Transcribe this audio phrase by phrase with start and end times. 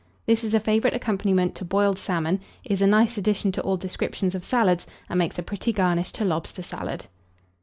[0.25, 4.33] This is a favourite accompaniment to boiled salmon, is a nice addition to all descriptions
[4.33, 7.05] of salads, and makes a pretty garnish to lobster salad.